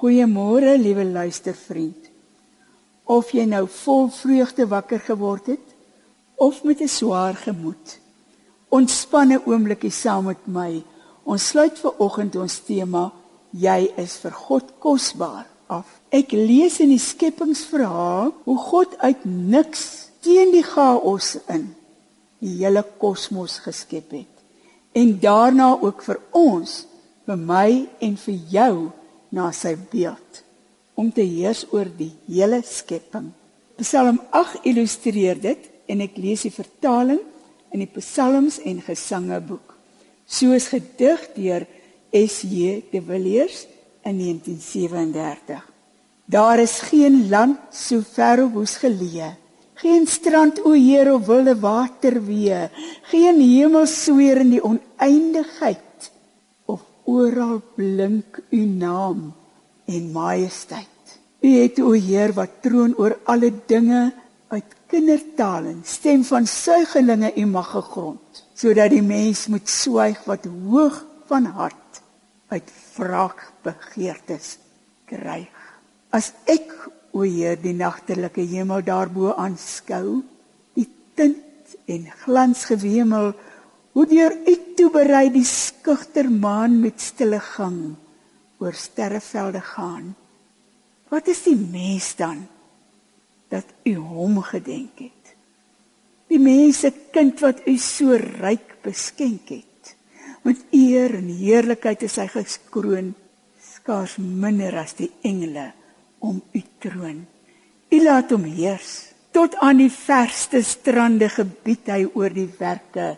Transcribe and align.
Goeiemôre, 0.00 0.78
liewe 0.80 1.04
luistervriend. 1.04 2.06
Of 3.04 3.34
jy 3.36 3.42
nou 3.44 3.66
vol 3.68 4.06
vreugde 4.08 4.64
wakker 4.70 5.02
geword 5.04 5.50
het 5.52 5.74
of 6.40 6.62
met 6.64 6.80
'n 6.80 6.88
swaar 6.88 7.36
gemoed. 7.36 7.98
Ontspanne 8.68 9.42
oomblikie 9.44 9.90
saam 9.90 10.24
met 10.24 10.46
my. 10.46 10.82
Ons 11.24 11.48
sluit 11.48 11.78
ver 11.78 11.98
oggend 11.98 12.36
ons 12.36 12.58
tema 12.64 13.12
Jy 13.50 13.92
is 13.96 14.16
vir 14.16 14.30
God 14.30 14.72
kosbaar 14.78 15.46
af. 15.66 16.00
Ek 16.08 16.32
lees 16.32 16.80
in 16.80 16.88
die 16.88 16.98
skepingsverhaal 16.98 18.32
hoe 18.44 18.58
God 18.58 18.98
uit 18.98 19.24
niks 19.24 20.08
teen 20.20 20.50
die 20.52 20.62
chaos 20.62 21.36
in 21.48 21.74
die 22.38 22.56
hele 22.64 22.84
kosmos 22.98 23.58
geskep 23.58 24.10
het. 24.10 24.36
En 24.92 25.20
daarna 25.20 25.78
ook 25.80 26.02
vir 26.02 26.20
ons, 26.30 26.86
vir 27.26 27.36
my 27.36 27.88
en 28.00 28.16
vir 28.16 28.34
jou 28.48 28.92
na 29.30 29.50
sy 29.54 29.76
beeld 29.90 30.42
om 30.98 31.08
te 31.14 31.24
heers 31.24 31.64
oor 31.72 31.88
die 31.96 32.12
hele 32.28 32.60
skepping. 32.66 33.30
Psalm 33.80 34.20
8 34.36 34.66
illustreer 34.68 35.38
dit 35.40 35.68
en 35.88 36.02
ek 36.04 36.18
lees 36.20 36.44
die 36.44 36.52
vertaling 36.52 37.22
in 37.72 37.84
die 37.84 37.92
Psalms 37.96 38.58
en 38.66 38.82
Gesange 38.84 39.40
boek. 39.40 39.76
Soos 40.26 40.68
gedig 40.70 41.22
deur 41.36 41.66
S.J. 42.12 42.90
de 42.92 43.00
Villiers 43.00 43.64
in 44.04 44.18
1937. 44.18 45.62
Daar 46.30 46.60
is 46.62 46.78
geen 46.90 47.28
land 47.30 47.58
so 47.74 48.02
ver 48.06 48.44
op 48.44 48.60
ons 48.62 48.76
geleë. 48.82 49.32
Geen 49.80 50.04
strand 50.06 50.60
o 50.60 50.74
Heer 50.76 51.08
of 51.14 51.24
wilde 51.26 51.56
water 51.58 52.18
wee. 52.26 52.66
Geen 53.08 53.40
hemel 53.40 53.86
sweer 53.88 54.42
in 54.44 54.52
die 54.52 54.62
oneindigheid 54.62 55.80
oral 57.10 57.60
blink 57.76 58.40
u 58.50 58.64
naam 58.64 59.30
en 59.90 60.10
majesteit. 60.12 60.86
U 61.40 61.50
het 61.56 61.80
o 61.80 61.92
Heer 61.96 62.34
wat 62.36 62.60
troon 62.62 62.94
oor 63.00 63.16
alle 63.24 63.52
dinge 63.66 64.10
uit 64.50 64.76
kindertaal 64.90 65.70
en 65.70 65.82
stem 65.86 66.24
van 66.26 66.46
suigelinge 66.46 67.32
u 67.36 67.44
mag 67.46 67.70
gegrond 67.70 68.44
sodat 68.60 68.90
die 68.92 69.02
mens 69.02 69.46
moet 69.52 69.68
swyg 69.70 70.18
wat 70.28 70.48
hoog 70.68 70.98
van 71.30 71.46
hart 71.54 72.00
uit 72.50 72.72
wraak 72.96 73.44
begeertes 73.66 74.56
kryg 75.08 75.60
as 76.16 76.32
ek 76.50 76.74
o 77.14 77.22
Heer 77.22 77.60
die 77.62 77.76
nagtelike 77.78 78.42
hemel 78.50 78.82
daarbo 78.86 79.30
aanskou 79.38 80.20
die 80.78 80.88
tint 81.14 81.78
en 81.86 82.10
glans 82.24 82.66
gewemel 82.72 83.30
hoe 83.92 84.06
deur 84.06 84.36
u 84.46 84.54
toeberei 84.76 85.30
die 85.30 85.44
skugter 85.44 86.30
maan 86.30 86.80
met 86.80 87.00
stille 87.00 87.40
gang 87.40 87.94
oor 88.58 88.74
sterrevelde 88.76 89.60
gaan 89.60 90.14
Wat 91.10 91.26
is 91.26 91.42
die 91.42 91.58
mens 91.58 92.12
dan 92.16 92.44
dat 93.50 93.66
u 93.82 93.96
hom 93.98 94.38
gedenk 94.46 95.02
het? 95.02 95.34
Die 96.30 96.38
mense 96.38 96.92
kind 97.10 97.40
wat 97.42 97.66
u 97.66 97.74
so 97.82 98.14
ryk 98.14 98.76
beskenk 98.84 99.50
het. 99.50 99.94
Met 100.46 100.62
eer 100.70 101.16
en 101.18 101.32
heerlikheid 101.34 102.04
is 102.06 102.14
hy 102.22 102.28
geskroon, 102.30 103.10
skaars 103.58 104.14
minder 104.22 104.78
as 104.78 104.94
die 105.00 105.10
engele 105.26 105.72
om 106.22 106.38
u 106.38 106.62
troon. 106.78 107.24
U 107.90 107.98
laat 108.04 108.30
hom 108.30 108.46
heers 108.46 109.10
tot 109.34 109.56
aan 109.62 109.82
die 109.82 109.90
verste 109.90 110.62
strande 110.66 111.26
gebied 111.30 111.90
hy 111.90 112.04
oor 112.14 112.30
die 112.34 112.48
werke 112.58 113.16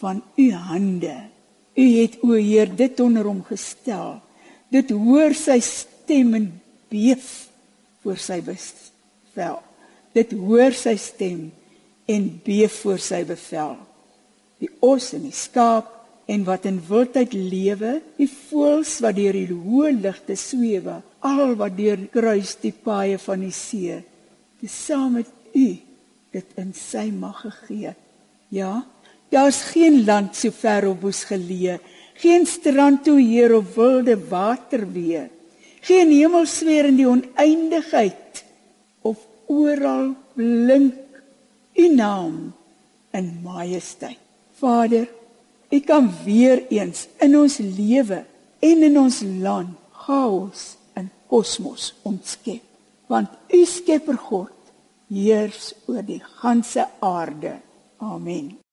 van 0.00 0.22
u 0.36 0.50
hande. 0.52 1.16
U 1.74 1.86
het 2.00 2.18
o 2.22 2.36
Heer 2.38 2.70
dit 2.76 3.00
onder 3.00 3.26
hom 3.26 3.42
gestel. 3.46 4.20
Dit 4.70 4.90
hoor 4.90 5.34
sy 5.38 5.58
stem 5.62 6.34
en 6.38 6.48
beef 6.90 7.48
voor 8.02 8.20
sy 8.20 8.40
bevel. 8.44 9.58
Dit 10.14 10.34
hoor 10.38 10.74
sy 10.76 10.94
stem 11.00 11.48
en 12.10 12.28
beef 12.44 12.80
voor 12.84 13.00
sy 13.02 13.24
bevel. 13.26 13.76
Die 14.62 14.70
os 14.84 15.12
en 15.16 15.24
die 15.26 15.34
skaap 15.34 15.90
en 16.30 16.44
wat 16.46 16.64
in 16.68 16.78
wildheid 16.88 17.34
lewe, 17.36 17.98
die 18.16 18.28
voëls 18.30 18.96
wat 19.04 19.16
deur 19.18 19.36
die 19.36 19.50
hoë 19.52 19.92
lugte 19.98 20.36
swewe, 20.40 21.00
al 21.24 21.56
wat 21.60 21.76
deur 21.76 22.00
kruis 22.12 22.54
die 22.62 22.72
paaie 22.72 23.18
van 23.20 23.44
die 23.44 23.52
see, 23.54 23.98
dis 24.60 24.76
saam 24.86 25.18
met 25.18 25.28
u 25.52 25.66
dit 26.34 26.58
in 26.60 26.72
sy 26.76 27.08
mag 27.12 27.42
gegee. 27.44 27.92
Ja, 28.54 28.82
daar's 29.28 29.62
geen 29.72 30.04
land 30.04 30.36
so 30.36 30.50
ver 30.50 30.88
op 30.88 31.04
ons 31.04 31.24
geleë, 31.24 31.78
geen 32.14 32.46
strand 32.46 33.04
toe 33.04 33.20
hier 33.20 33.54
op 33.54 33.74
wilde 33.74 34.18
water 34.28 34.84
weer 34.92 35.30
geen 35.84 36.12
hemelsfeer 36.12 36.88
in 36.88 36.98
die 36.98 37.08
oneindigheid 37.08 38.44
of 39.04 39.20
oral 39.52 40.14
blink 40.36 40.96
u 41.74 41.88
naam 41.94 42.54
in 43.12 43.30
majesteit. 43.42 44.20
Vader, 44.54 45.08
u 45.70 45.80
kan 45.80 46.08
weer 46.24 46.62
eens 46.70 47.08
in 47.20 47.36
ons 47.36 47.58
lewe 47.58 48.22
en 48.62 48.86
in 48.88 48.98
ons 48.98 49.20
land 49.42 49.74
chaos 50.06 50.74
in 50.96 51.10
kosmos 51.28 51.92
ontskep, 52.06 52.62
want 53.10 53.34
u 53.50 53.64
Skepper 53.68 54.18
God 54.30 54.72
heers 55.10 55.72
oor 55.86 56.04
die 56.06 56.22
ganse 56.40 56.86
aarde. 57.02 57.58
Amen. 57.98 58.63